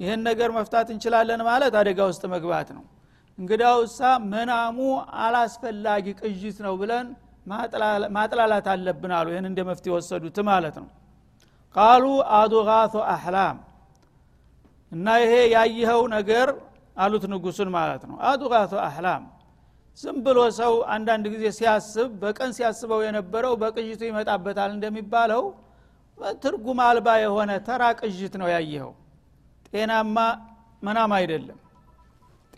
ይህን 0.00 0.20
ነገር 0.28 0.50
መፍታት 0.58 0.88
እንችላለን 0.94 1.40
ማለት 1.48 1.74
አደጋ 1.80 2.00
ውስጥ 2.10 2.22
መግባት 2.34 2.68
ነው። 2.76 2.84
እንግዳውሳ 3.38 4.00
መናሙ 4.30 4.78
አላስፈላጊ 5.24 6.06
ቅዥት 6.20 6.58
ነው 6.66 6.74
ብለን 6.80 7.06
ማጥላላት 8.16 8.66
አለብን 8.72 9.12
አሉ። 9.18 9.26
ይህን 9.34 9.46
እንደ 9.50 9.60
መፍትሄ 9.68 9.92
ወሰዱት 9.96 10.38
ማለት 10.50 10.76
ነው። 10.82 10.88
ቃሉ 11.74 12.04
አዱጋቱ 12.38 12.94
አህላም 13.12 13.58
እና 14.92 15.06
ይሄ 15.22 15.32
ያየኸው 15.54 16.02
ነገር 16.16 16.48
አሉት 16.96 17.24
ንጉሱን 17.32 17.68
ማለት 17.76 18.02
ነው። 18.08 18.16
አዱጋቱ 18.30 18.72
አህላም 18.86 19.22
ዝም 19.98 20.18
ብሎ 20.24 20.38
ሰው 20.58 20.74
አንዳንድ 20.94 21.24
ጊዜ 21.32 21.44
ሲያስብ 21.56 22.10
በቀን 22.22 22.50
ሲያስበው 22.56 23.00
የነበረው 23.06 23.54
በቅዥቱ 23.62 24.00
ይመጣበታል 24.08 24.70
እንደሚባለው 24.76 25.42
ትርጉም 26.42 26.78
አልባ 26.86 27.08
የሆነ 27.22 27.50
ተራ 27.66 27.82
ቅዥት 28.00 28.34
ነው 28.40 28.48
ያየኸው። 28.52 28.92
ጤናማ 29.72 30.16
ምናም 30.82 31.12
አይደለም። 31.18 31.58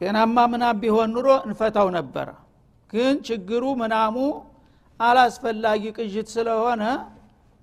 ጤናማ 0.00 0.36
ምናም 0.52 0.76
ቢሆን 0.82 1.10
ኑሮ 1.14 1.28
እንፈታው 1.46 1.88
ነበረ። 1.98 2.28
ግን 2.90 3.14
ችግሩ 3.28 3.64
ምናሙ 3.82 4.16
አላስፈላጊ 5.00 5.82
ቅዥት 5.98 6.28
ስለሆነ 6.34 6.82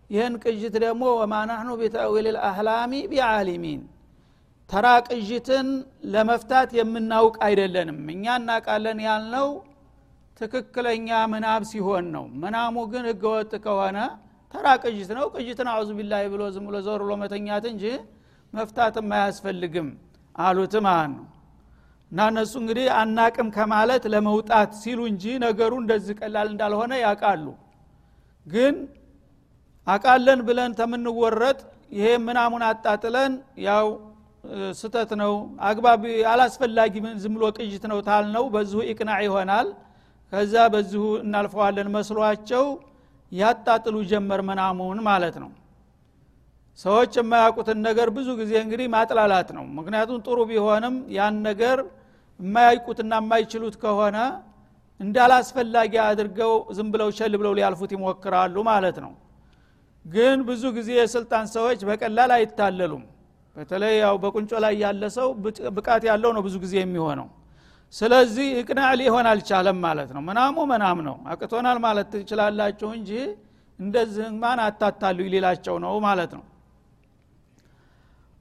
ይህን 0.10 0.36
ቅዥት 0.43 0.75
ደግሞ 0.84 1.03
ወማናህኑ 1.19 1.69
ቢተዊል 1.82 2.27
ልአህላሚ 2.36 2.93
ቢዓሊሚን 3.12 3.82
ተራ 4.69 4.88
ቅዥትን 5.08 5.67
ለመፍታት 6.13 6.69
የምናውቅ 6.77 7.36
አይደለንም። 7.45 7.99
እኛ 8.13 8.36
እናቃለን 8.39 8.99
ያልነው 9.08 9.47
ትክክለኛ 10.41 11.10
ምናብ 11.32 11.62
ሲሆን 11.71 12.05
ነው። 12.15 12.25
ምናሙ 12.41 12.75
ግን 12.91 13.05
ህገወጥ 13.10 13.51
ከሆነ 13.65 13.97
ተራ 14.53 14.67
ቅዥት 14.84 15.10
ነው። 15.17 15.25
ቅዥትን 15.36 15.67
አዑዙ 15.71 15.89
ቢላህ 15.97 16.21
ብሎ 16.34 16.43
ዝም 16.55 16.65
ብሎ 16.69 16.77
ዘወር 16.86 17.01
ብሎ 17.05 17.13
መተኛት 17.21 17.65
እንጂ 17.71 17.84
መፍታትም 18.53 19.10
አያስፈልግም 19.17 19.89
አሉት 20.36 20.75
ማለት 20.86 21.12
ነው። 21.15 21.25
እና 22.12 22.19
እነሱ 22.32 22.53
እንግዲህ 22.62 22.86
አናቅም 22.99 23.49
ከማለት 23.55 24.03
ለመውጣት 24.13 24.71
ሲሉ 24.82 24.99
እንጂ 25.12 25.23
ነገሩ 25.43 25.73
እንደዚህ 25.82 26.15
ቀላል 26.21 26.47
እንዳልሆነ 26.53 26.93
ያውቃሉ። 27.03 27.45
ግን 28.45 28.75
አቃለን 29.88 30.39
ብለን 30.47 30.71
ተምንወረጥ 30.79 31.60
ይሄ 31.91 32.08
ምናሙን 32.25 32.63
አጣጥለን 32.69 33.34
ያው 33.67 33.88
ስተት 34.80 35.12
ነው። 35.22 35.34
አግባቢ 35.68 36.04
አላስፈላጊ 36.32 36.94
ዝም 37.24 37.34
ብሎ 37.38 37.46
ቅዥት 37.58 37.84
ነው 37.92 38.00
ታልነው 38.08 38.46
በዚሁ 38.54 38.80
ኢቅናዕ 38.92 39.20
ይሆናል። 39.28 39.68
ከዛ 40.32 40.56
በዚሁ 40.74 41.04
እናልፈዋለን 41.24 41.88
መስሏቸው 41.96 42.66
ያጣጥሉ 43.32 43.96
ጀመር 44.12 44.42
መናሙን 44.50 45.00
ማለት 45.08 45.36
ነው። 45.44 45.52
ሰዎች 46.80 47.14
የማያውቁትን 47.20 47.80
ነገር 47.88 48.08
ብዙ 48.18 48.28
ጊዜ 48.42 48.52
እንግዲህ 48.64 48.88
ማጥላላት 48.94 49.50
ነው። 49.58 49.66
ምክንያቱም 49.78 50.20
ጥሩ 50.28 50.38
ቢሆንም 50.52 50.96
ያን 51.18 51.38
ነገር 51.48 51.78
የማያውቁትና 52.40 53.14
የማይችሉት 53.22 53.76
ከሆነ 53.82 54.18
እንዳላስፈላጊ 55.00 55.94
አድርገው 56.06 56.54
ዝም 56.78 56.88
ብለው 56.94 57.10
ቸል 57.18 57.34
ብለው 57.42 57.54
ሊያልፉት 57.58 57.92
ይሞክራሉ 57.96 58.56
ማለት 58.70 58.98
ነው። 59.06 59.12
ግን 60.06 60.40
ብዙ 60.48 60.64
ጊዜ 60.78 60.90
የስልጣን 60.98 61.46
ሰዎች 61.56 61.80
በቀላል 61.90 62.32
አይታለሉም 62.36 63.04
በተለይ 63.56 63.94
ያው 64.02 64.16
በቁንጮ 64.24 64.52
ላይ 64.64 64.74
ያለ 64.84 65.04
ሰው 65.16 65.28
ብቃት 65.78 66.04
ያለው 66.10 66.32
ነው 66.36 66.42
ብዙ 66.48 66.56
ጊዜ 66.64 66.74
የሚሆነው። 66.82 67.28
ስለዚህ 67.94 68.48
እቅናዕ 68.60 68.90
ሊሆን 69.00 69.28
አልቻለም 69.30 69.78
ማለት 69.86 70.10
ነው። 70.16 70.22
ምናሙ 70.28 70.58
መናም 70.72 71.00
ነው። 71.08 71.16
አቅቶናል 71.32 71.78
ማለት 71.86 72.08
ትችላላችሁ 72.14 72.90
እንጂ 72.98 73.12
እንደዚህ 73.80 74.28
ማን 74.42 74.60
አታታሉ 74.66 75.28
ሊላቸው 75.34 75.76
ነው 75.86 75.94
ማለት 76.06 76.32
ነው። 76.38 76.44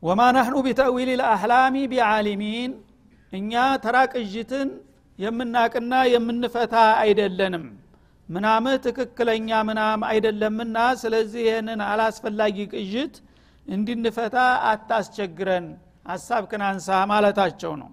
ወማ 0.03 0.21
ናህኑ 0.37 0.57
ቢተዊል 0.67 1.11
ልአህላሚ 1.21 1.77
ቢዓሊሚን 1.93 2.73
እኛ 3.33 3.53
ተራ 3.85 3.97
ቅዥትን 4.13 4.69
የምናቅና 5.19 5.95
የምንፈታ 6.13 6.75
አይደለንም። 7.01 7.65
ምናምህ 8.29 8.75
ትክክለኛ 8.87 9.49
ምናም 9.69 10.01
አይደለምና 10.11 10.79
ስለዚህ 11.01 11.43
ይህንን 11.49 11.81
አላስፈላጊ 11.89 12.57
ቅዥት 12.73 13.15
እንድንፈታ 13.69 14.37
አታስቸግረን። 14.71 15.67
ሀሳብ 16.11 16.43
ክናንሳ 16.51 16.89
ማለታቸው 17.11 17.73
ነው። 17.81 17.91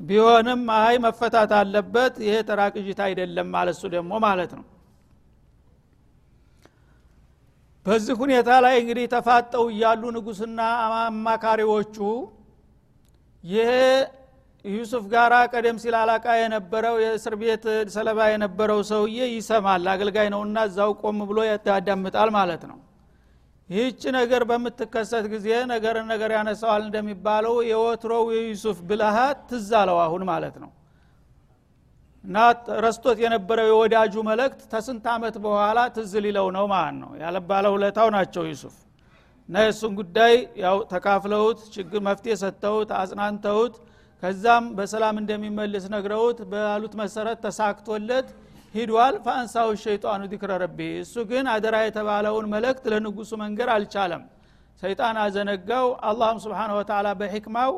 ቢሆንም 0.00 0.62
አይ 0.76 0.96
መፈታት 1.04 1.52
አለበት 1.58 2.14
ይሄ 2.24 2.34
ተራ 2.48 2.60
ቅዥት 2.74 3.00
አይደለም 3.06 3.48
ማለሱ 3.54 3.82
ደግሞ 3.94 4.12
ማለት 4.26 4.52
ነው። 4.58 4.64
በዚህ 7.86 8.14
ሁኔታ 8.20 8.50
ላይ 8.64 8.74
እንግዲህ 8.82 9.06
ተፋጠው 9.14 9.64
እያሉ 9.72 10.02
ንጉስና 10.16 10.60
አማካሪዎቹ 11.00 11.96
ይሄ 13.44 13.70
ዩሱፍ 14.64 15.04
ጋራ 15.12 15.34
ቀደም 15.52 15.78
ሲል 15.82 15.94
አላቃ 15.98 16.26
የነበረው 16.40 16.94
የእስር 17.02 17.34
ቤት 17.40 17.64
ሰለባ 17.94 18.20
የነበረው 18.32 18.80
ሰውዬ 18.90 19.18
ይሰማል 19.32 19.84
አገልጋይ 19.94 20.28
ነውና 20.34 20.58
እዛው 20.68 20.92
ቆም 21.02 21.18
ብሎ 21.30 21.38
ያዳምጣል 21.68 22.30
ማለት 22.38 22.62
ነው 22.70 22.78
ይህች 23.70 24.02
ነገር 24.16 24.42
በምትከሰት 24.48 25.26
ጊዜ 25.32 25.48
ነገር 25.70 25.96
ነገር 26.10 26.30
ያነሳዋል 26.36 26.82
እንደሚባለው 26.86 27.54
የወትሮው 27.70 28.24
የዩሱፍ 28.34 28.78
ብልሃት 28.88 29.38
ትዝ 29.50 29.70
አለው 29.80 29.98
አሁን 30.04 30.22
ማለት 30.30 30.56
ነው። 30.64 30.70
እና 32.24 32.36
ረስቶት 32.84 33.18
የነበረው 33.24 33.66
የወዳጁ 33.70 34.14
መልእክት 34.28 34.60
ተስንት 34.72 35.06
ዓመት 35.14 35.34
በኋላ 35.44 35.78
ትዝ 35.96 36.12
ሊለው 36.24 36.46
ነው 36.56 36.66
ማለት 36.72 36.96
ነው። 37.02 37.10
ያለባለ 37.22 37.64
ሁለታው 37.74 38.08
ናቸው 38.16 38.44
ዩሱፍ። 38.50 38.76
እና 39.48 39.56
የእሱን 39.64 39.92
ጉዳይ 39.98 40.34
ያው 40.62 40.76
ተካፍለውት 40.92 41.58
ችግር 41.74 42.00
መፍትሄ 42.06 42.34
ሰጥተውት 42.42 42.90
አጽናንተውት 43.00 43.74
ከዛም 44.22 44.64
በሰላም 44.76 45.16
እንደሚመልስ 45.22 45.84
ነግረውት 45.94 46.38
ባሉት 46.52 46.94
መሰረት 47.00 47.38
ተሳክቶለት 47.44 48.28
ሂዷል 48.74 49.14
ፈአንሳው 49.24 49.68
ሸይጣኑ 49.82 50.22
ዚክረ 50.32 50.52
ረቢ። 50.62 50.78
እሱ 51.02 51.14
ግን 51.30 51.44
አደራ 51.52 51.76
የተባለውን 51.84 52.46
መልእክት 52.54 52.84
ለንጉሱ 52.92 53.30
መንገር 53.42 53.68
አልቻለም። 53.74 54.22
ሰይጣን 54.82 55.16
አዘነጋው። 55.24 55.86
አላህም 56.08 56.38
ስብሓን 56.44 56.72
ወተላ 56.78 57.06
በሕክማው 57.20 57.72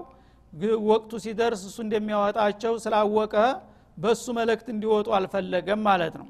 ወቅቱ 0.91 1.13
ሲደርስ 1.25 1.63
እሱ 1.69 1.77
እንደሚያወጣቸው 1.85 2.75
ስላወቀ 2.85 3.35
በሱ 3.97 4.25
መልእክት 4.39 4.67
እንዲወጡ 4.75 5.09
አልፈለገም 5.19 5.81
ማለት 5.89 6.15
ነው። 6.21 6.29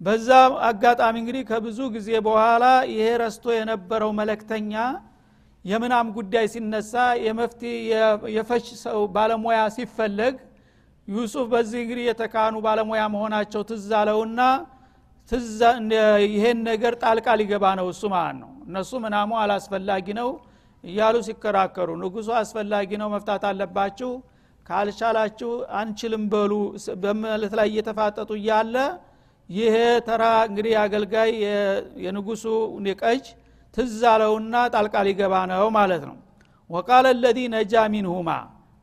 በዛ 0.00 0.28
አጋጣሚ 0.68 1.14
እንግዲህ 1.22 1.42
ከብዙ 1.50 1.78
ጊዜ 1.94 2.08
በኋላ 2.26 2.64
ይሄ 2.92 3.06
ረስቶ 3.22 3.44
የነበረው 3.56 4.10
መለክተኛ 4.20 4.72
የምናም 5.64 6.08
ጉዳይ 6.16 6.46
ሲነሳ 6.54 6.94
የመፍቲ 7.26 7.62
የፈች 8.36 8.66
ሰው 8.82 8.98
ባለሙያ 9.14 9.60
ሲፈለግ 9.76 10.34
ዩሱፍ 11.08 11.46
በዚህ 11.52 11.80
እንግዲህ 11.84 12.04
የተካኑ 12.08 12.54
ባለሙያ 12.66 13.02
መሆናቸው 13.14 13.62
ትዝ 13.70 13.88
አለውና 13.98 14.40
ይሄን 16.26 16.58
ነገር 16.68 16.94
ጣልቃ 17.02 17.26
ሊገባ 17.40 17.64
ነው 17.78 17.86
እሱ 17.92 18.02
ማለት 18.14 18.36
ነው። 18.42 18.50
እነሱ 18.66 18.90
ምናሙ 19.04 19.30
አላስፈላጊ 19.42 20.06
ነው 20.20 20.28
እያሉ 20.84 21.16
ሲከራከሩ 21.26 21.90
ንጉሱ 22.00 22.28
አስፈላጊ 22.40 22.90
ነው 23.02 23.08
መፍታት 23.14 23.44
አለባችሁ 23.50 24.10
ካልቻላችሁ 24.66 25.50
አንችልም 25.78 26.24
በሉ 26.32 26.52
በመለት 27.02 27.54
ላይ 27.58 27.66
እየተፋጠጡ 27.72 28.30
እያለ 28.40 28.76
ይሄ 29.48 29.74
ተራ 30.06 30.24
እንግዲህ 30.48 30.74
አገልጋይ 30.82 31.30
የንጉሱ 32.04 32.44
ቀጅ 33.00 33.24
ትዝ 33.74 34.00
አለውና 34.12 34.56
ጣልቃ 34.74 34.96
ሊገባ 35.08 35.34
ነው 35.52 35.68
ማለት 35.78 36.02
ነው። 36.10 36.16
ወቃለ 36.70 37.06
ለዚ 37.16 37.38
ነጃ 37.54 37.74
ሚንሁማ 37.94 38.28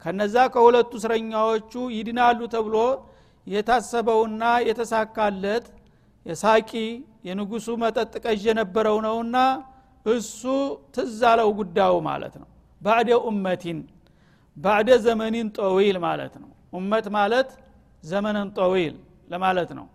ከነዛ 0.06 0.36
ከሁለቱ 0.54 0.92
እስረኛዎቹ 1.00 1.74
ይድናሉ 1.96 2.40
ተብሎ 2.54 2.76
የታሰበውና 3.48 4.44
የተሳካለት 4.68 5.66
የሳቂ 6.26 6.72
የንጉሱ 7.28 7.68
መጠጥ 7.84 8.14
ቀዥ 8.24 8.44
የነበረው 8.50 8.98
ነውና 9.06 9.38
እሱ 10.06 10.42
ትዝ 10.96 11.20
አለው 11.32 11.50
ጉዳዩ 11.60 11.96
ማለት 12.08 12.36
ነው። 12.42 12.48
ባዕደ 12.82 13.10
ኡመቲን 13.28 13.80
ባዕደ 14.58 14.90
ዘመኒን 15.06 15.48
ጠዊል 15.58 15.98
ማለት 16.06 16.34
ነው። 16.42 16.50
ኡመት 16.78 17.06
ማለት 17.18 17.50
ዘመንን 18.04 18.48
ጠዊል 18.58 18.96
ለማለት 19.30 19.72
ነው። 19.80 19.86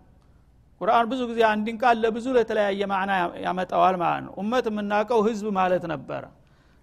ቁርአን 0.81 1.05
ብዙ 1.11 1.21
ጊዜ 1.29 1.39
አንድን 1.51 1.75
ቃል 1.81 1.97
ለብዙ 2.03 2.25
ለተለያየ 2.35 2.81
ማዕና 2.91 3.11
ያመጣዋል 3.45 3.95
ማለት 4.01 4.23
ነው። 4.25 4.33
ኡመት 4.41 4.65
የምናውቀው 4.71 5.21
ህዝብ 5.27 5.47
ማለት 5.59 5.83
ነበረ 5.93 6.23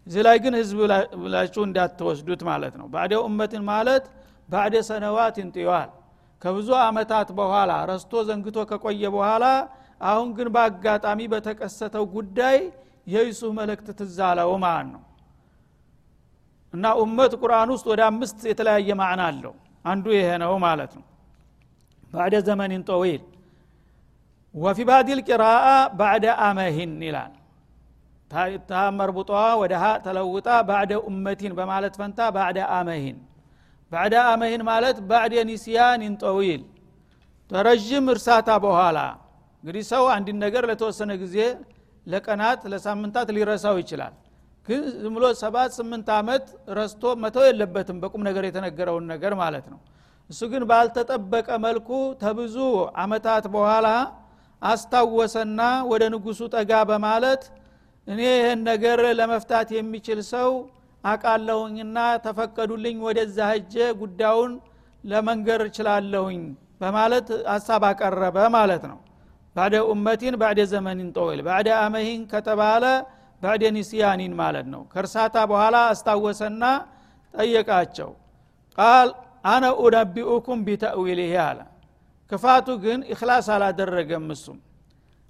እዚህ 0.07 0.23
ላይ 0.27 0.37
ግን 0.45 0.55
ህዝብ 0.61 0.79
ብላችሁ 1.23 1.62
እንዳትወስዱት 1.69 2.40
ማለት 2.49 2.75
ነው። 2.81 2.87
ባዕደ 2.95 3.12
ኡመትን 3.25 3.62
ማለት 3.71 4.05
ባዕደ 4.49 4.75
ሰነዋትን 4.88 5.49
ጥዋል። 5.57 5.90
ከብዙ 6.43 6.69
አመታት 6.83 7.29
በኋላ 7.38 7.73
ረስቶ 7.90 8.23
ዘንግቶ 8.29 8.57
ከቆየ 8.71 9.03
በኋላ 9.14 9.45
አሁን 10.03 10.29
ግን 10.37 10.49
በአጋጣሚ 10.55 11.21
በተከሰተው 11.33 12.05
ጉዳይ 12.14 12.57
የዩሱፍ 13.07 13.53
መልእክት 13.59 13.88
ትዛለው 13.99 14.53
ማለት 14.64 14.88
ነው። 14.95 15.03
እና 16.75 16.85
ኡመት 17.01 17.33
ቁርአን 17.40 17.71
ውስጥ 17.75 17.87
ወደ 17.93 18.03
አምስት 18.11 18.38
የተለያየ 18.51 18.90
ማዕና 19.01 19.23
አለው። 19.31 19.55
አንዱ 19.85 20.07
ይሄ 20.17 20.29
ነው 20.43 20.53
ማለት 20.64 20.93
ነው። 20.99 21.05
ባዕደ 22.12 22.35
ዘመኒን 22.49 22.83
ጠዊል 22.88 23.23
ወፊ 24.55 24.79
ባዲል 24.88 25.21
ቂራአ 25.29 25.67
ባዕደ 25.99 26.27
አመሂን 26.47 26.93
ይላል 27.07 27.33
ታመርቡጧ 28.68 29.31
ወደ 29.62 29.73
ሀ 29.83 29.87
ተለውጣ 30.05 30.49
ባዕደ 30.68 30.92
ኡመቲን 31.09 31.53
በማለት 31.59 31.94
ፈንታ 32.01 32.18
ባዕደ 32.37 32.59
አመሂን 32.77 33.16
ባዕደ 33.92 34.14
አመሂን 34.31 34.62
ማለት 34.68 34.97
ባዕደ 35.11 35.35
ኒስያኒን 35.51 36.14
ጠዊል 36.23 36.62
ረዥም 37.51 38.07
እርሳታ 38.12 38.51
በኋላ 38.64 38.99
እንግዲህ 39.64 39.85
ሰው 39.90 40.05
አንድን 40.14 40.37
ነገር 40.44 40.64
ለተወሰነ 40.70 41.11
ጊዜ 41.23 41.37
ለቀናት 42.07 42.61
ለሳምንታት 42.73 43.29
ሊረሳው 43.37 43.77
ይችላል። 43.83 44.14
ግን 44.68 44.83
ዝም 44.94 45.14
ብሎ 45.16 45.25
ሰባት 45.40 45.70
ስምንት 45.79 46.09
ዓመት 46.16 46.44
ረስቶ 46.79 47.12
መተው 47.23 47.44
የለበትም 47.49 47.97
በቁም 48.03 48.23
ነገር 48.29 48.44
የተነገረውን 48.49 49.05
ነገር 49.12 49.33
ማለት 49.42 49.66
ነው። 49.73 49.79
እሱ 50.31 50.40
ግን 50.53 50.62
ባልተጠበቀ 50.70 51.49
መልኩ 51.64 51.88
ተብዙ 52.23 52.57
አመታት 53.03 53.44
በኋላ 53.55 53.88
አስታወሰና 54.62 55.61
ወደ 55.90 56.03
ንጉሱ 56.14 56.40
ጠጋ 56.55 56.73
በማለት 56.90 57.42
እኔ 58.07 58.21
ይህን 58.31 58.61
ነገር 58.69 59.01
ለመፍታት 59.19 59.69
የሚችል 59.77 60.21
ሰው 60.33 60.51
አቃለሁኝና 61.05 61.97
ተፈቀዱልኝ 62.25 62.99
ወደዛ 63.07 63.38
ሄጄ 63.51 63.75
ጉዳዩን 64.01 64.53
ለመንገር 65.05 65.61
እችላለሁኝ 65.69 66.43
በማለት 66.81 67.27
ሀሳብ 67.53 67.83
አቀረበ 67.88 68.38
ማለት 68.57 68.85
ነው። 68.90 68.99
بعد 69.57 69.75
أمة 69.90 70.35
بعد 70.40 70.61
زمن 70.73 71.11
طويل 71.16 71.40
بعد 71.49 71.68
أمه 71.83 72.23
ከተባለ 72.33 72.85
بعد 73.42 73.64
نسيان 73.77 74.33
ማለት 74.40 74.67
ነው። 74.75 74.83
ከእርሳታ 74.93 75.37
በኋላ 75.51 75.77
አስታወሰና 75.93 76.64
ጠየቃቸው። 77.35 78.11
قال 78.79 79.09
أنا 79.47 79.64
أنبئكم 79.83 80.61
بتأويله 80.66 81.35
አለ። 81.47 81.59
ክፋቱ 82.33 82.69
ግን 82.85 83.01
ኢክላስ 83.14 83.49
አላደረገም 83.55 84.27
እሱም 84.35 84.59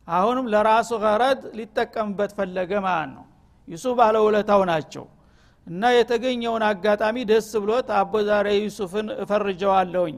አሁንም 0.09 0.47
ለራሱ 0.53 0.91
ገረድ 1.05 1.41
ሊጠቀምበት 1.59 2.33
ፈለገ 2.39 2.73
ማለት 2.87 3.11
ነው። 3.17 3.25
ዩሱፍ 3.69 3.95
ባለውለታው 4.01 4.63
ናቸው። 4.71 5.05
እና 5.67 5.83
የተገኘውን 5.97 6.63
አጋጣሚ 6.69 7.17
ደስ 7.31 7.51
ብሎት 7.63 7.89
አቦ 7.99 8.15
ዛሬ 8.29 8.49
ዩሱፍን 8.61 9.07
እፈርጀዋለሁኝ 9.23 10.17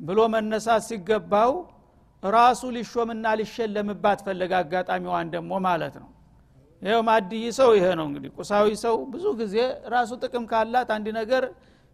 ብሎ 0.00 0.18
መነሳት 0.34 0.82
ሲገባው 0.88 1.52
ራሱ 2.22 2.62
ሊሾምና 2.76 3.26
ሊሸለምባት 3.40 4.20
ፈለገ 4.26 4.52
አጋጣሚዋን 4.60 5.28
ደግሞ 5.34 5.52
ማለት 5.66 5.94
ነው። 6.02 6.08
ይኸው 6.82 7.02
ማድይ 7.08 7.44
ሰው 7.58 7.70
ይሄ 7.76 7.86
ነው 7.98 8.06
እንግዲህ። 8.08 8.30
ቁሳዊ 8.38 8.66
ሰው 8.84 8.96
ብዙ 9.12 9.24
ጊዜ 9.40 9.56
ራሱ 9.94 10.10
ጥቅም 10.22 10.44
ካላት 10.50 10.88
አንድ 10.96 11.06
ነገር 11.20 11.44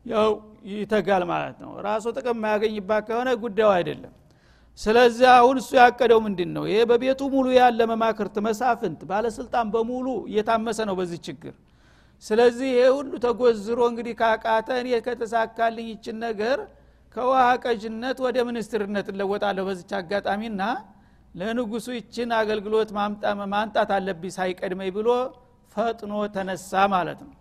ያው 0.07 0.31
ይተጋል 0.72 1.22
ማለት 1.31 1.57
ነው። 1.64 1.70
ራሱ 1.87 2.05
ጥቅም 2.16 2.37
የማያገኝባት 2.38 3.02
ከሆነ 3.09 3.28
ጉዳዩ 3.44 3.68
አይደለም 3.76 4.12
ስለዚህ 4.78 5.26
አሁን 5.32 5.56
እሱ 5.61 5.70
ያቀደው 5.80 6.20
ምንድን 6.26 6.50
ነው 6.56 6.64
ይሄ 6.68 6.78
በቤቱ 6.90 7.20
ሙሉ 7.35 7.46
ያለ 7.56 7.80
መማክርት 7.90 8.37
መሳፍንት 8.46 9.00
ባለስልጣን 9.11 9.66
በሙሉ 9.74 10.06
እየታመሰ 10.30 10.78
ነው 10.88 10.94
በዚህ 11.00 11.20
ችግር። 11.26 11.54
ስለዚህ 12.22 12.68
ይሄ 12.72 12.87
ሁሉ 12.96 13.12
ተጎዝሮ 13.24 13.80
እንግዲህ 13.90 14.14
ካቃተ 14.20 14.68
እኔ 14.82 14.88
ከተሳካልኝ 15.06 15.87
ይችን 15.92 16.16
ነገር 16.26 16.58
ከውሃ 17.14 17.44
ቀጅነት 17.64 18.18
ወደ 18.26 18.37
ሚኒስትርነት 18.48 19.06
እለወጣለሁ 19.12 19.64
በዚች 19.68 19.92
አጋጣሚና 19.98 20.62
ለንጉሱ 21.35 21.87
ይችን 21.96 22.30
አገልግሎት 22.38 22.90
ማምጣት 23.52 23.90
አለብኝ 23.96 24.32
ሳይቀድመኝ 24.37 24.90
ብሎ 24.96 25.08
ፈጥኖ 25.76 26.14
ተነሳ 26.35 26.72
ማለት 26.94 27.20
ነው። 27.26 27.35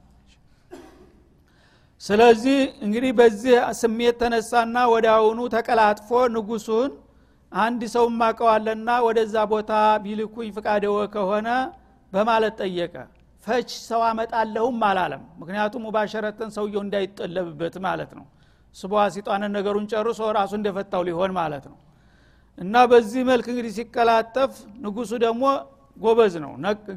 ስለዚህ 2.01 2.59
እንግዲህ 2.85 3.11
በዚህ 3.17 3.55
ስሜት 3.79 4.15
ተነሳና 4.21 4.77
ወደ 4.93 5.07
አሁኑ 5.17 5.39
ተቀላጥፎ 5.55 6.09
ንጉሱን 6.35 6.91
አንድ 7.51 7.81
ሰው 7.93 8.05
ማቀዋለና 8.19 8.89
ወደዛ 9.05 9.35
ቦታ 9.51 9.71
ቢልኩኝ 10.03 10.49
ፍቃደወ 10.57 10.97
ከሆነ 11.15 11.47
በማለት 12.13 12.53
ጠየቀ። 12.61 12.95
ፈች 13.43 13.69
ሰው 13.87 14.01
አመጣለሁም 14.07 14.77
አላለም። 14.89 15.23
ምክንያቱም 15.39 15.83
ሙባሸረተን 15.87 16.49
ሰውየው 16.55 16.81
እንዳይጠለብበት 16.85 17.75
ማለት 17.85 18.11
ነው። 18.17 18.25
ስቧ 18.75 18.93
ሲጧንን 19.13 19.51
ነገሩን 19.57 19.85
ጨርሶ 19.91 20.19
ራሱ 20.37 20.51
እንደፈታው 20.59 21.01
ሊሆን 21.07 21.31
ማለት 21.39 21.65
ነው። 21.71 21.77
እና 22.57 22.75
በዚህ 22.91 23.21
መልክ 23.29 23.45
እንግዲህ 23.51 23.71
ሲቀላጠፍ 23.77 24.51
ንጉሱ 24.83 25.11
ደግሞ 25.25 25.43
ጎበዝ 25.97 26.33
ነው 26.43 26.51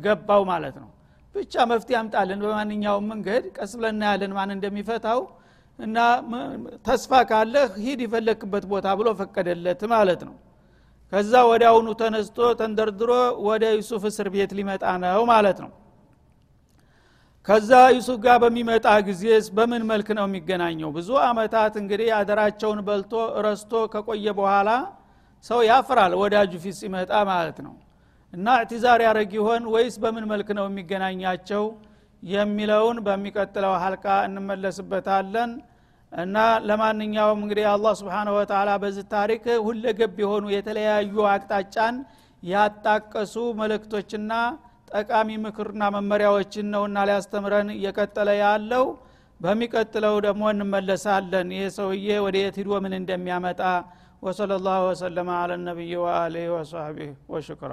ገባው 0.04 0.42
ማለት 0.52 0.76
ነው። 0.82 0.90
ብቻ 1.34 1.54
መፍትሄ 1.70 1.96
አምጣልን 2.00 2.40
በማንኛውም 2.44 3.06
መንገድ 3.12 3.44
ቀስ 3.56 3.72
ብለን 3.78 4.02
ያለን 4.06 4.32
ማን 4.36 4.50
እንደሚፈታው 4.56 5.20
እና 5.78 5.96
ተስፋ 6.86 7.12
ካለህ 7.30 7.70
ሂድ 7.84 8.00
ይፈለክበት 8.04 8.64
ቦታ 8.72 8.86
ብሎ 8.98 9.08
ፈቀደለት 9.20 9.80
ማለት 9.94 10.20
ነው። 10.28 10.34
ከዛ 11.12 11.32
አሁኑ 11.70 11.88
ተነስቶ 12.00 12.38
ተንደርድሮ 12.60 13.10
ወደ 13.48 13.64
ዩሱፍ 13.78 14.04
እስር 14.10 14.28
ቤት 14.34 14.52
ሊመጣ 14.58 14.84
ነው 15.04 15.22
ማለት 15.32 15.58
ነው። 15.64 15.72
ከዛ 17.48 17.70
ዩሱፍ 17.96 18.18
ጋር 18.24 18.36
በሚመጣ 18.42 18.86
ጊዜ 19.08 19.24
በምን 19.56 19.82
መልክ 19.90 20.08
ነው 20.18 20.24
የሚገናኘው? 20.28 20.90
ብዙ 20.96 21.08
አመታት 21.28 21.74
እንግዲህ 21.82 22.08
አደራቸውን 22.18 22.80
በልቶ 22.86 23.12
ረስቶ 23.46 23.72
ከቆየ 23.92 24.26
በኋላ 24.38 24.70
ሰው 25.44 25.58
ያፍራል 25.68 26.12
ወዳጁ 26.20 26.52
ፊት 26.64 26.76
ሲመጣ 26.80 27.12
ማለት 27.30 27.58
ነው። 27.66 27.74
እና 28.32 28.46
እዕትዛር 28.60 29.00
ያደረግ 29.06 29.30
ይሆን 29.38 29.62
ወይስ 29.74 29.96
በምን 30.02 30.24
መልክ 30.32 30.48
ነው 30.58 30.64
የሚገናኛቸው 30.68 31.64
የሚለውን 32.24 32.98
በሚቀጥለው 33.06 33.72
ሀልቃ 33.82 34.06
እንመለስበታለን። 34.28 35.50
እና 36.12 36.36
ለማንኛውም 36.68 37.40
እንግዲህ 37.44 37.66
አላህ 37.70 37.92
ስብሓን 38.00 38.28
ወተላ 38.34 38.70
በዚህ 38.82 39.06
ታሪክ 39.14 39.44
ሁለገብ 39.66 40.14
የሆኑ 40.22 40.44
የተለያዩ 40.54 41.16
አቅጣጫን 41.32 41.96
ያጣቀሱ 42.42 43.34
መልእክቶችና 43.60 44.32
ጠቃሚ 44.90 45.28
ምክርና 45.44 45.82
መመሪያዎችን 45.94 46.66
ነውና 46.74 46.98
ሊያስተምረን 47.08 47.70
እየቀጠለ 47.76 48.30
ያለው። 48.42 48.84
በሚቀጥለው 49.40 50.14
ደግሞ 50.26 50.42
እንመለሳለን። 50.52 51.48
ይህ 51.56 51.66
ሰውዬ 51.76 52.08
ወደ 52.26 52.36
የት 52.42 52.58
ሂዶ 52.60 52.78
ምን 52.84 52.94
እንደሚያመጣ። 53.00 53.60
ወሰለ 54.22 54.52
ላሁ 54.66 54.82
ወሰለማ 54.90 55.30
አለ 55.40 55.52
ነቢይ 55.64 55.94
ወአሊህ 56.02 56.46
ወሰህቢህ 56.54 57.10
ወሽክራ 57.32 57.72